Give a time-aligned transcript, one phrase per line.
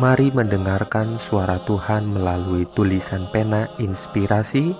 [0.00, 4.72] Mari mendengarkan suara Tuhan melalui tulisan pena inspirasi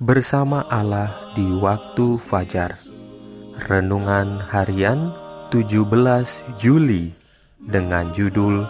[0.00, 2.72] bersama Allah di waktu fajar.
[3.68, 5.12] Renungan harian
[5.52, 5.84] 17
[6.56, 7.12] Juli
[7.60, 8.64] dengan judul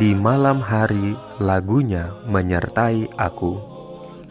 [0.00, 3.60] Di malam hari lagunya menyertai aku.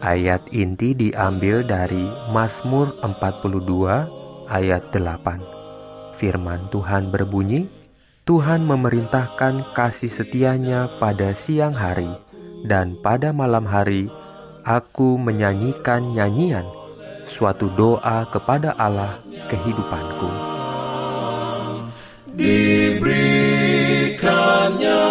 [0.02, 6.18] Ayat inti diambil dari Mazmur 42 ayat 8.
[6.18, 7.83] Firman Tuhan berbunyi,
[8.24, 12.08] Tuhan memerintahkan kasih setianya pada siang hari,
[12.64, 14.08] dan pada malam hari
[14.64, 16.64] aku menyanyikan nyanyian,
[17.28, 19.20] suatu doa kepada Allah
[19.52, 20.32] kehidupanku.
[22.32, 25.04] Diberikannya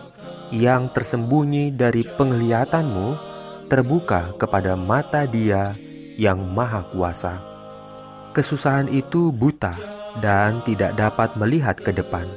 [0.55, 3.19] yang tersembunyi dari penglihatanmu
[3.67, 5.75] terbuka kepada mata Dia
[6.15, 7.35] yang Maha Kuasa.
[8.31, 12.29] Kesusahan itu buta dan tidak dapat melihat ke depan.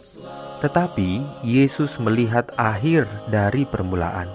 [0.60, 4.28] Tetapi Yesus melihat akhir dari permulaan.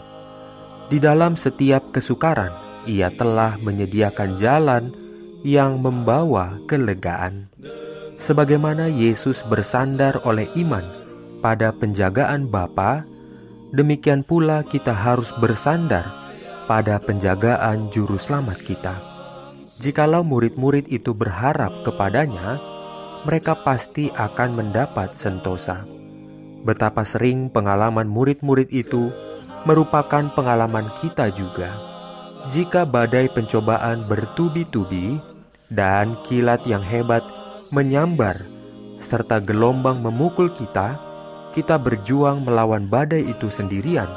[0.88, 2.52] Di dalam setiap kesukaran,
[2.84, 4.92] Ia telah menyediakan jalan
[5.44, 7.48] yang membawa kelegaan.
[8.20, 10.84] Sebagaimana Yesus bersandar oleh iman
[11.44, 13.04] pada penjagaan Bapa,
[13.72, 16.08] demikian pula kita harus bersandar
[16.64, 18.96] pada penjagaan juru selamat kita.
[19.80, 22.56] Jikalau murid-murid itu berharap kepadanya,
[23.24, 25.84] mereka pasti akan mendapat sentosa.
[26.64, 29.12] Betapa sering pengalaman murid-murid itu
[29.68, 31.72] merupakan pengalaman kita juga.
[32.52, 35.16] Jika badai pencobaan bertubi-tubi
[35.72, 37.24] dan kilat yang hebat
[37.72, 38.44] menyambar
[39.00, 40.96] serta gelombang memukul kita,
[41.56, 44.08] kita berjuang melawan badai itu sendirian,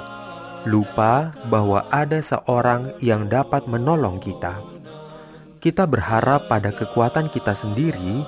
[0.67, 4.59] lupa bahwa ada seorang yang dapat menolong kita.
[5.63, 8.23] Kita berharap pada kekuatan kita sendiri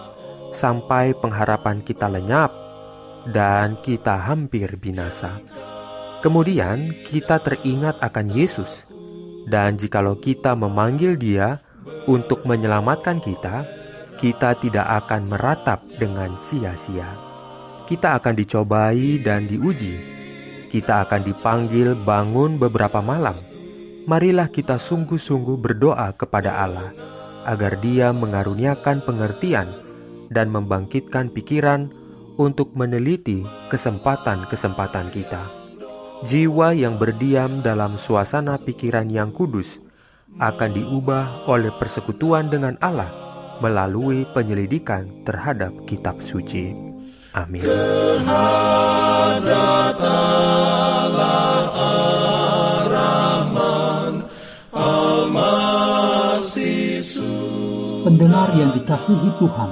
[0.52, 2.52] sampai pengharapan kita lenyap
[3.30, 5.42] dan kita hampir binasa.
[6.20, 8.90] Kemudian kita teringat akan Yesus,
[9.48, 11.64] dan jikalau kita memanggil Dia
[12.06, 13.66] untuk menyelamatkan kita,
[14.20, 17.18] kita tidak akan meratap dengan sia-sia.
[17.88, 19.98] Kita akan dicobai dan diuji.
[20.70, 23.42] Kita akan dipanggil bangun beberapa malam.
[24.06, 26.94] Marilah kita sungguh-sungguh berdoa kepada Allah
[27.50, 29.89] agar Dia mengaruniakan pengertian
[30.30, 31.90] dan membangkitkan pikiran
[32.40, 35.44] untuk meneliti kesempatan-kesempatan kita.
[36.24, 39.80] Jiwa yang berdiam dalam suasana pikiran yang kudus
[40.40, 43.12] akan diubah oleh persekutuan dengan Allah
[43.60, 46.72] melalui penyelidikan terhadap kitab suci.
[47.36, 47.64] Amin.
[58.00, 59.72] Pendengar yang dikasihi Tuhan,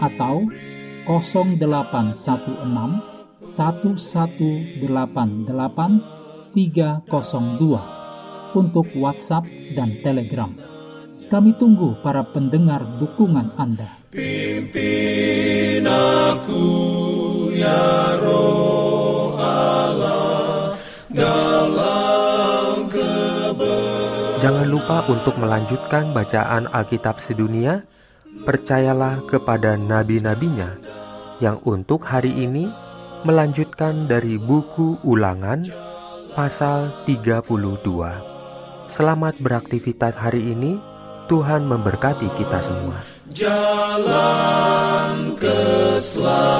[0.00, 0.48] atau
[1.06, 3.14] 0816
[3.44, 9.44] 1188 302 untuk WhatsApp
[9.74, 10.54] dan Telegram.
[11.28, 13.90] Kami tunggu para pendengar dukungan Anda.
[14.14, 16.62] Pimpin aku
[17.50, 20.78] ya roh Allah
[21.10, 22.86] dalam
[24.38, 27.82] Jangan lupa untuk melanjutkan bacaan Alkitab sedunia
[28.42, 30.74] percayalah kepada nabi-nabinya
[31.38, 32.66] yang untuk hari ini
[33.22, 35.62] melanjutkan dari buku Ulangan
[36.34, 37.46] pasal 32.
[38.90, 40.82] Selamat beraktivitas hari ini.
[41.24, 43.00] Tuhan memberkati kita semua.
[43.32, 46.53] Jalan keselamatan